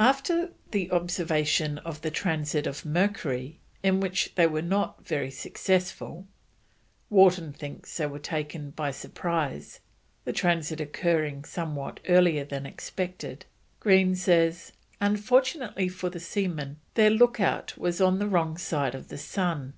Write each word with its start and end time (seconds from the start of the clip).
After 0.00 0.52
an 0.72 0.90
observation 0.90 1.76
of 1.80 2.02
a 2.02 2.10
transit 2.10 2.66
of 2.66 2.86
Mercury, 2.86 3.60
in 3.82 4.00
which 4.00 4.34
they 4.34 4.46
were 4.46 4.62
not 4.62 5.04
very 5.06 5.30
successful 5.30 6.26
(Wharton 7.10 7.52
thinks 7.52 7.94
they 7.98 8.06
were 8.06 8.18
taken 8.18 8.70
by 8.70 8.90
surprise, 8.90 9.80
the 10.24 10.32
transit 10.32 10.80
occurring 10.80 11.44
somewhat 11.44 12.00
earlier 12.08 12.46
than 12.46 12.64
expected; 12.64 13.44
Green 13.78 14.14
says: 14.16 14.72
"Unfortunately 14.98 15.88
for 15.90 16.08
the 16.08 16.20
seamen, 16.20 16.78
their 16.94 17.10
look 17.10 17.38
out 17.38 17.76
was 17.76 18.00
on 18.00 18.18
the 18.18 18.26
wrong 18.28 18.56
side 18.56 18.94
of 18.94 19.08
the 19.08 19.18
sun. 19.18 19.74